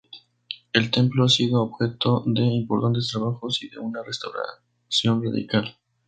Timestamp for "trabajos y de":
3.09-3.77